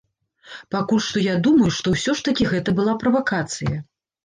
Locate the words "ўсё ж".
1.97-2.27